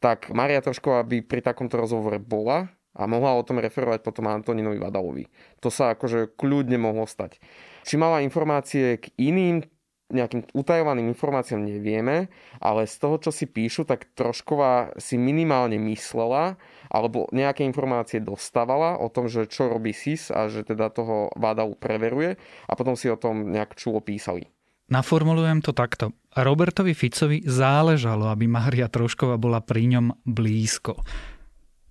Tak 0.00 0.32
Maria 0.32 0.64
Trošková 0.64 1.04
by 1.04 1.20
pri 1.24 1.44
takomto 1.44 1.76
rozhovore 1.76 2.16
bola 2.16 2.72
a 2.96 3.06
mohla 3.06 3.36
o 3.36 3.46
tom 3.46 3.60
referovať 3.60 4.00
potom 4.02 4.26
Antoninovi 4.26 4.80
Vadalovi. 4.80 5.28
To 5.60 5.68
sa 5.68 5.94
akože 5.94 6.34
kľudne 6.34 6.80
mohlo 6.80 7.04
stať. 7.04 7.38
Či 7.84 8.00
mala 8.00 8.24
informácie 8.24 8.98
k 8.98 9.12
iným 9.20 9.62
nejakým 10.10 10.50
utajovaným 10.52 11.06
informáciám 11.14 11.62
nevieme, 11.62 12.28
ale 12.58 12.90
z 12.90 12.98
toho, 12.98 13.16
čo 13.22 13.30
si 13.30 13.46
píšu, 13.46 13.86
tak 13.86 14.10
Trošková 14.18 14.98
si 14.98 15.14
minimálne 15.14 15.78
myslela, 15.78 16.58
alebo 16.90 17.30
nejaké 17.30 17.62
informácie 17.62 18.18
dostávala 18.18 18.98
o 18.98 19.06
tom, 19.06 19.30
že 19.30 19.46
čo 19.46 19.70
robí 19.70 19.94
SIS 19.94 20.34
a 20.34 20.50
že 20.50 20.66
teda 20.66 20.90
toho 20.90 21.30
Vádalu 21.38 21.78
preveruje 21.78 22.36
a 22.66 22.72
potom 22.74 22.98
si 22.98 23.06
o 23.06 23.14
tom 23.14 23.54
nejak 23.54 23.78
čulo 23.78 24.02
písali. 24.02 24.50
Naformulujem 24.90 25.62
to 25.62 25.70
takto. 25.70 26.10
Robertovi 26.34 26.98
Ficovi 26.98 27.46
záležalo, 27.46 28.26
aby 28.26 28.50
Mária 28.50 28.90
Trošková 28.90 29.38
bola 29.38 29.62
pri 29.62 29.86
ňom 29.86 30.26
blízko. 30.26 30.98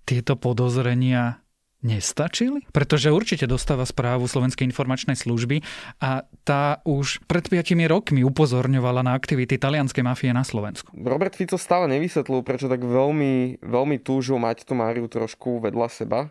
Tieto 0.04 0.36
podozrenia 0.36 1.40
nestačili? 1.80 2.68
Pretože 2.68 3.08
určite 3.08 3.48
dostáva 3.48 3.88
správu 3.88 4.28
Slovenskej 4.28 4.68
informačnej 4.68 5.16
služby 5.16 5.64
a 6.00 6.28
tá 6.44 6.84
už 6.84 7.24
pred 7.24 7.48
5 7.48 7.72
rokmi 7.88 8.20
upozorňovala 8.20 9.00
na 9.00 9.16
aktivity 9.16 9.56
talianskej 9.56 10.04
mafie 10.04 10.30
na 10.36 10.44
Slovensku. 10.44 10.92
Robert 10.92 11.32
Fico 11.32 11.56
stále 11.56 11.88
nevysvetlil, 11.88 12.44
prečo 12.44 12.68
tak 12.68 12.84
veľmi, 12.84 13.64
veľmi 13.64 13.96
túžil 14.04 14.36
mať 14.36 14.68
tú 14.68 14.76
Máriu 14.76 15.08
trošku 15.08 15.64
vedľa 15.64 15.88
seba. 15.88 16.28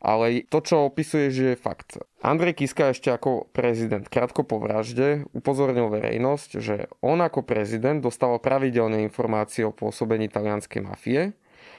Ale 0.00 0.48
to, 0.48 0.64
čo 0.64 0.88
opisuje, 0.88 1.28
že 1.28 1.44
je 1.52 1.56
fakt. 1.60 2.00
Andrej 2.24 2.64
Kiska 2.64 2.96
ešte 2.96 3.12
ako 3.12 3.52
prezident 3.52 4.08
krátko 4.08 4.48
po 4.48 4.56
vražde 4.56 5.28
upozornil 5.36 5.92
verejnosť, 5.92 6.50
že 6.56 6.88
on 7.04 7.20
ako 7.20 7.44
prezident 7.44 8.00
dostával 8.00 8.40
pravidelné 8.40 9.04
informácie 9.04 9.60
o 9.68 9.76
pôsobení 9.76 10.32
talianskej 10.32 10.80
mafie 10.80 11.36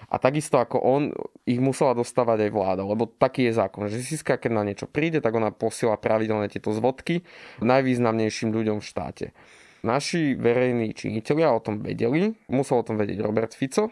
a 0.10 0.22
takisto 0.22 0.62
ako 0.62 0.78
on, 0.82 1.01
ich 1.50 1.58
musela 1.58 1.98
dostávať 1.98 2.50
aj 2.50 2.51
vláda, 2.54 2.84
lebo 2.86 3.10
taký 3.10 3.50
je 3.50 3.58
zákon, 3.58 3.90
že 3.90 4.06
Siska, 4.06 4.38
keď 4.38 4.51
na 4.54 4.63
niečo 4.66 4.86
príde, 4.86 5.18
tak 5.18 5.34
ona 5.34 5.50
posiela 5.50 5.98
pravidelne 5.98 6.46
tieto 6.46 6.70
zvodky 6.74 7.25
najvýznamnejším 7.62 8.54
ľuďom 8.54 8.78
v 8.82 8.86
štáte. 8.86 9.25
Naši 9.82 10.38
verejní 10.38 10.94
činiteľia 10.94 11.58
o 11.58 11.63
tom 11.63 11.82
vedeli, 11.82 12.38
musel 12.54 12.82
o 12.82 12.86
tom 12.86 13.01
vedieť 13.01 13.18
Robert 13.18 13.58
Fico 13.58 13.90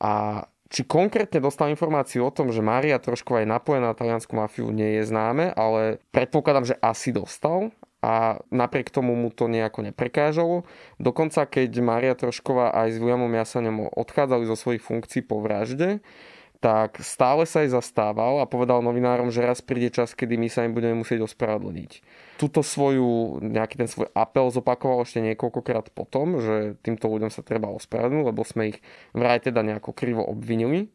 a 0.00 0.44
či 0.72 0.82
konkrétne 0.84 1.44
dostal 1.44 1.68
informáciu 1.68 2.24
o 2.24 2.34
tom, 2.34 2.48
že 2.48 2.64
Mária 2.64 2.96
Trošková 2.96 3.44
je 3.44 3.52
napojená 3.52 3.92
na 3.92 3.98
taliansku 3.98 4.32
mafiu, 4.32 4.72
nie 4.72 5.00
je 5.00 5.08
známe, 5.08 5.52
ale 5.52 6.00
predpokladám, 6.10 6.74
že 6.74 6.80
asi 6.80 7.12
dostal 7.12 7.70
a 8.04 8.40
napriek 8.52 8.92
tomu 8.92 9.16
mu 9.16 9.32
to 9.32 9.48
nejako 9.48 9.80
neprekážalo. 9.80 10.68
Dokonca 11.00 11.48
keď 11.48 11.70
Mária 11.80 12.12
Trošková 12.12 12.76
aj 12.76 12.96
s 12.96 13.00
Williamom 13.00 13.32
Jasaňom 13.32 13.92
odchádzali 13.96 14.44
zo 14.44 14.56
svojich 14.56 14.84
funkcií 14.84 15.24
po 15.24 15.40
vražde, 15.40 16.04
tak 16.64 16.96
stále 17.04 17.44
sa 17.44 17.60
aj 17.60 17.76
zastával 17.76 18.40
a 18.40 18.48
povedal 18.48 18.80
novinárom, 18.80 19.28
že 19.28 19.44
raz 19.44 19.60
príde 19.60 19.92
čas, 19.92 20.16
kedy 20.16 20.40
my 20.40 20.48
sa 20.48 20.64
im 20.64 20.72
budeme 20.72 20.96
musieť 20.96 21.28
ospravedlniť. 21.28 21.92
Tuto 22.34 22.66
svoju, 22.66 23.38
nejaký 23.38 23.78
ten 23.78 23.86
svoj 23.86 24.10
apel 24.10 24.50
zopakoval 24.50 25.06
ešte 25.06 25.22
niekoľkokrát 25.22 25.94
potom, 25.94 26.42
že 26.42 26.74
týmto 26.82 27.06
ľuďom 27.06 27.30
sa 27.30 27.46
treba 27.46 27.70
ospravedlniť, 27.70 28.24
lebo 28.26 28.42
sme 28.42 28.74
ich 28.74 28.78
vraj 29.14 29.38
teda 29.38 29.62
nejako 29.62 29.94
krivo 29.94 30.26
obvinili. 30.26 30.90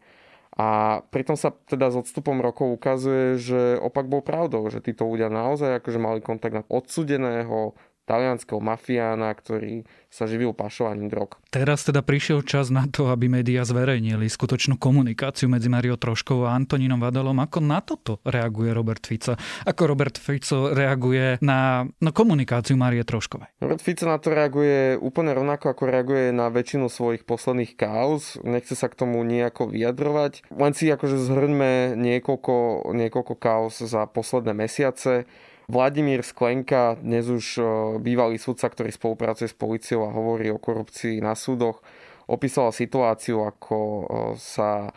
A 0.59 0.99
pritom 1.07 1.39
sa 1.39 1.55
teda 1.71 1.87
s 1.87 1.95
odstupom 1.95 2.43
rokov 2.43 2.67
ukazuje, 2.75 3.39
že 3.39 3.79
opak 3.79 4.11
bol 4.11 4.19
pravdou, 4.19 4.67
že 4.67 4.83
títo 4.83 5.07
ľudia 5.07 5.31
naozaj 5.31 5.79
akože 5.79 5.99
mali 6.03 6.19
kontakt 6.19 6.51
na 6.51 6.67
odsudeného 6.67 7.79
talianského 8.09 8.57
mafiána, 8.57 9.29
ktorý 9.37 9.85
sa 10.09 10.25
živil 10.25 10.57
pašovaním 10.57 11.05
drog. 11.05 11.37
Teraz 11.53 11.85
teda 11.85 12.01
prišiel 12.01 12.41
čas 12.41 12.73
na 12.73 12.89
to, 12.89 13.13
aby 13.13 13.29
médiá 13.29 13.61
zverejnili 13.61 14.25
skutočnú 14.25 14.81
komunikáciu 14.81 15.45
medzi 15.45 15.69
Mario 15.69 16.01
Troškovou 16.01 16.49
a 16.49 16.57
Antonínom 16.57 16.97
Vadalom. 16.97 17.37
Ako 17.37 17.61
na 17.61 17.77
toto 17.85 18.17
reaguje 18.25 18.73
Robert 18.73 19.05
Fico? 19.05 19.37
Ako 19.69 19.81
Robert 19.85 20.17
Fico 20.17 20.73
reaguje 20.73 21.37
na, 21.45 21.85
na 22.01 22.09
komunikáciu 22.09 22.73
Marie 22.73 23.05
Troškovej? 23.05 23.61
Robert 23.61 23.81
Fico 23.85 24.09
na 24.09 24.17
to 24.17 24.33
reaguje 24.33 24.97
úplne 24.97 25.37
rovnako, 25.37 25.77
ako 25.77 25.83
reaguje 25.85 26.33
na 26.33 26.49
väčšinu 26.49 26.89
svojich 26.89 27.29
posledných 27.29 27.77
kauz. 27.77 28.41
Nechce 28.41 28.73
sa 28.73 28.89
k 28.89 28.97
tomu 28.97 29.21
nejako 29.21 29.69
vyjadrovať. 29.69 30.49
Len 30.49 30.73
si 30.73 30.89
akože 30.89 31.21
zhrňme 31.21 31.93
niekoľko, 31.93 32.89
niekoľko 32.97 33.33
kauz 33.37 33.77
za 33.77 34.09
posledné 34.09 34.57
mesiace. 34.57 35.29
Vladimír 35.69 36.25
Sklenka, 36.25 36.97
dnes 36.97 37.29
už 37.29 37.61
e, 37.61 37.63
bývalý 38.01 38.41
sudca, 38.41 38.73
ktorý 38.73 38.89
spolupracuje 38.89 39.53
s 39.53 39.53
policiou 39.53 40.09
a 40.09 40.15
hovorí 40.17 40.49
o 40.49 40.57
korupcii 40.57 41.21
na 41.21 41.37
súdoch, 41.37 41.85
opísala 42.25 42.73
situáciu, 42.73 43.45
ako 43.45 43.77
e, 43.77 44.03
sa 44.41 44.89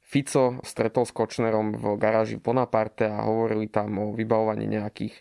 Fico 0.00 0.64
stretol 0.64 1.04
s 1.04 1.12
Kočnerom 1.12 1.76
v 1.76 1.84
garáži 2.00 2.40
Bonaparte 2.40 3.04
a 3.04 3.20
hovorili 3.28 3.68
tam 3.68 4.00
o 4.00 4.16
vybavovaní 4.16 4.64
nejakých 4.64 5.12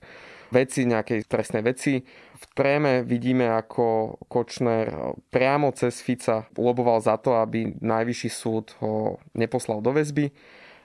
veci, 0.55 0.87
nejakej 0.87 1.27
trestnej 1.27 1.67
veci. 1.67 1.99
V 2.39 2.45
tréme 2.55 3.03
vidíme, 3.03 3.51
ako 3.51 4.15
Kočner 4.31 4.87
priamo 5.27 5.75
cez 5.75 5.99
Fica 5.99 6.47
loboval 6.55 7.03
za 7.03 7.19
to, 7.19 7.43
aby 7.43 7.75
najvyšší 7.75 8.29
súd 8.31 8.71
ho 8.79 9.19
neposlal 9.35 9.83
do 9.83 9.91
väzby 9.91 10.31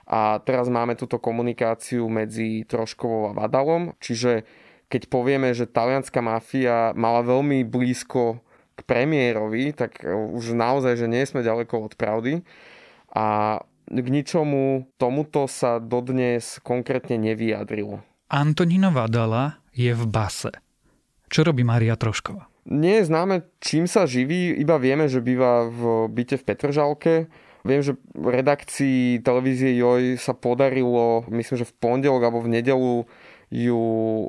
a 0.09 0.41
teraz 0.41 0.65
máme 0.73 0.97
túto 0.97 1.21
komunikáciu 1.21 2.09
medzi 2.09 2.65
Troškovou 2.65 3.29
a 3.29 3.35
Vadalom, 3.37 3.93
čiže 4.01 4.41
keď 4.89 5.05
povieme, 5.05 5.53
že 5.53 5.69
talianská 5.69 6.17
mafia 6.17 6.97
mala 6.97 7.21
veľmi 7.21 7.61
blízko 7.61 8.41
k 8.73 8.79
premiérovi, 8.89 9.69
tak 9.77 10.01
už 10.09 10.57
naozaj, 10.57 10.97
že 10.97 11.05
nie 11.05 11.21
sme 11.29 11.45
ďaleko 11.45 11.85
od 11.85 11.93
pravdy. 11.93 12.41
A 13.13 13.59
k 13.85 14.07
ničomu 14.09 14.89
tomuto 14.97 15.45
sa 15.45 15.77
dodnes 15.77 16.57
konkrétne 16.65 17.21
nevyjadrilo. 17.21 18.01
Antonino 18.33 18.89
Vadala 18.89 19.61
je 19.77 19.93
v 19.93 20.05
base. 20.09 20.49
Čo 21.29 21.53
robí 21.53 21.61
Maria 21.61 21.93
Trošková? 21.93 22.49
Nie 22.69 23.01
je 23.01 23.13
známe, 23.13 23.45
čím 23.61 23.85
sa 23.85 24.09
živí, 24.09 24.57
iba 24.57 24.77
vieme, 24.81 25.05
že 25.05 25.21
býva 25.21 25.69
v 25.69 26.09
byte 26.09 26.41
v 26.41 26.45
Petržalke 26.45 27.13
Viem, 27.67 27.81
že 27.83 27.93
v 28.15 28.27
redakcii 28.39 29.19
televízie 29.19 29.75
Joj 29.75 30.15
sa 30.15 30.31
podarilo, 30.31 31.27
myslím, 31.27 31.59
že 31.59 31.67
v 31.67 31.77
pondelok 31.77 32.21
alebo 32.23 32.39
v 32.39 32.55
nedelu 32.59 33.03
ju 33.49 33.83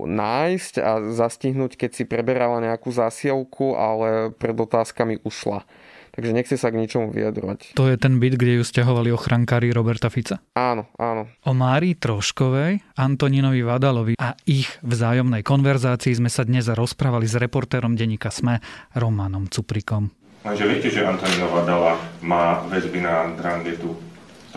nájsť 0.08 0.74
a 0.80 0.90
zastihnúť, 1.12 1.76
keď 1.76 1.90
si 1.92 2.04
preberala 2.08 2.64
nejakú 2.64 2.88
zásielku, 2.88 3.76
ale 3.76 4.32
pred 4.32 4.56
otázkami 4.56 5.20
ušla. 5.22 5.68
Takže 6.10 6.34
nechce 6.34 6.58
sa 6.58 6.74
k 6.74 6.80
ničomu 6.82 7.14
vyjadrovať. 7.14 7.78
To 7.78 7.86
je 7.86 7.94
ten 7.94 8.18
byt, 8.18 8.34
kde 8.34 8.58
ju 8.58 8.64
stiahovali 8.66 9.14
ochrankári 9.14 9.70
Roberta 9.70 10.10
Fica? 10.10 10.42
Áno, 10.58 10.90
áno. 10.98 11.30
O 11.46 11.54
Márii 11.54 11.94
Troškovej, 11.94 12.82
Antoninovi 12.98 13.62
Vadalovi 13.62 14.14
a 14.18 14.34
ich 14.42 14.66
vzájomnej 14.82 15.46
konverzácii 15.46 16.18
sme 16.18 16.26
sa 16.26 16.42
dnes 16.42 16.66
rozprávali 16.66 17.30
s 17.30 17.38
reportérom 17.38 17.94
denníka 17.94 18.34
SME 18.34 18.58
Romanom 18.98 19.46
Cuprikom. 19.46 20.19
Lenže 20.40 20.64
viete, 20.64 20.88
že 20.88 21.04
Antonino 21.04 21.52
Vadala 21.52 22.00
má 22.24 22.64
väzby 22.72 23.04
na 23.04 23.28
Drangetu. 23.36 23.92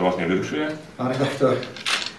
vás 0.08 0.16
nevyrušuje? 0.16 0.96
Pán 0.96 1.12
redaktor, 1.12 1.60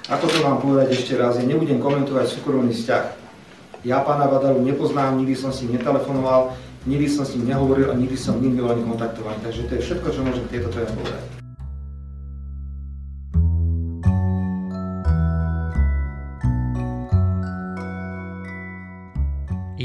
ako 0.06 0.26
to 0.30 0.38
mám 0.46 0.62
povedať 0.62 0.94
ešte 0.94 1.18
raz, 1.18 1.42
ja 1.42 1.46
nebudem 1.50 1.82
komentovať 1.82 2.30
súkromný 2.30 2.78
vzťah. 2.78 3.06
Ja 3.82 4.06
pána 4.06 4.30
Vadalu 4.30 4.62
nepoznám, 4.62 5.18
nikdy 5.18 5.34
som 5.34 5.50
s 5.50 5.66
netelefonoval, 5.66 6.54
nikdy 6.86 7.10
som 7.10 7.26
s 7.26 7.34
ním 7.34 7.54
nehovoril 7.54 7.90
a 7.90 7.98
nikdy 7.98 8.14
som 8.14 8.38
nikdy 8.38 8.62
ho 8.62 8.70
ani 8.70 8.86
kontaktoval. 8.86 9.34
Takže 9.42 9.66
to 9.66 9.72
je 9.76 9.82
všetko, 9.82 10.08
čo 10.14 10.22
môžem 10.22 10.46
k 10.46 10.54
tejto 10.58 10.70
téme 10.70 10.90
povedať. 10.94 11.35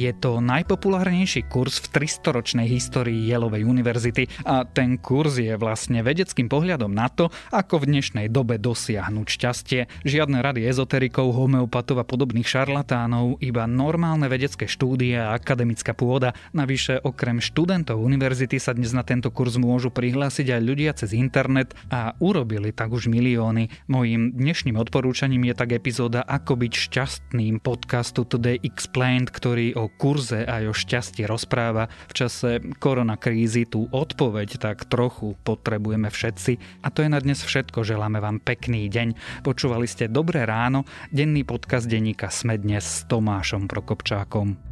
Je 0.00 0.16
to 0.16 0.40
najpopulárnejší 0.40 1.52
kurz 1.52 1.76
v 1.84 2.00
300-ročnej 2.00 2.64
histórii 2.64 3.28
Jelovej 3.28 3.68
univerzity 3.68 4.32
a 4.48 4.64
ten 4.64 4.96
kurz 4.96 5.36
je 5.36 5.52
vlastne 5.60 6.00
vedeckým 6.00 6.48
pohľadom 6.48 6.88
na 6.88 7.12
to, 7.12 7.28
ako 7.52 7.84
v 7.84 7.92
dnešnej 7.92 8.32
dobe 8.32 8.56
dosiahnuť 8.56 9.26
šťastie. 9.28 9.80
Žiadne 10.08 10.40
rady 10.40 10.64
ezoterikov, 10.64 11.36
homeopatov 11.36 12.00
a 12.00 12.08
podobných 12.08 12.48
šarlatánov, 12.48 13.44
iba 13.44 13.68
normálne 13.68 14.24
vedecké 14.24 14.64
štúdie 14.64 15.20
a 15.20 15.36
akademická 15.36 15.92
pôda. 15.92 16.32
Navyše 16.56 17.04
okrem 17.04 17.44
študentov 17.44 18.00
univerzity 18.00 18.56
sa 18.56 18.72
dnes 18.72 18.96
na 18.96 19.04
tento 19.04 19.28
kurz 19.28 19.60
môžu 19.60 19.92
prihlásiť 19.92 20.48
aj 20.48 20.62
ľudia 20.64 20.96
cez 20.96 21.12
internet 21.12 21.76
a 21.92 22.16
urobili 22.24 22.72
tak 22.72 22.96
už 22.96 23.12
milióny. 23.12 23.68
Mojím 23.92 24.32
dnešným 24.32 24.80
odporúčaním 24.80 25.52
je 25.52 25.54
tak 25.60 25.76
epizóda 25.76 26.24
Ako 26.24 26.56
byť 26.56 26.72
šťastným 26.72 27.60
podcastu 27.60 28.24
Today 28.24 28.56
Explained, 28.64 29.28
ktorý 29.28 29.76
o 29.76 29.89
kurze 29.98 30.46
a 30.46 30.62
o 30.66 30.74
šťastí 30.74 31.26
rozpráva. 31.26 31.90
V 32.10 32.12
čase 32.14 32.62
koronakrízy 32.78 33.66
tú 33.66 33.90
odpoveď 33.90 34.62
tak 34.62 34.86
trochu 34.86 35.34
potrebujeme 35.42 36.08
všetci. 36.08 36.82
A 36.84 36.88
to 36.94 37.02
je 37.02 37.10
na 37.10 37.18
dnes 37.18 37.42
všetko. 37.42 37.82
Želáme 37.82 38.22
vám 38.22 38.38
pekný 38.38 38.86
deň. 38.86 39.42
Počúvali 39.42 39.90
ste 39.90 40.06
Dobré 40.06 40.46
ráno, 40.46 40.86
denný 41.10 41.42
podcast 41.42 41.90
denníka 41.90 42.30
Sme 42.30 42.60
dnes 42.60 42.86
s 42.86 43.08
Tomášom 43.10 43.66
Prokopčákom. 43.66 44.69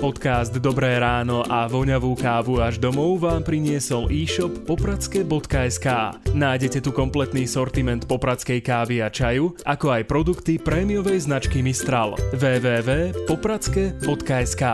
Podcast 0.00 0.56
Dobré 0.56 0.96
ráno 0.96 1.44
a 1.44 1.68
voňavú 1.68 2.16
kávu 2.16 2.56
až 2.56 2.80
domov 2.80 3.20
vám 3.20 3.44
priniesol 3.44 4.08
e-shop 4.08 4.64
popradske.sk. 4.64 5.86
Nájdete 6.32 6.80
tu 6.80 6.88
kompletný 6.88 7.44
sortiment 7.44 8.00
popradskej 8.08 8.64
kávy 8.64 9.04
a 9.04 9.12
čaju, 9.12 9.60
ako 9.60 9.92
aj 9.92 10.08
produkty 10.08 10.56
prémiovej 10.56 11.28
značky 11.28 11.60
Mistral. 11.60 12.16
www.popradske.sk 12.32 14.64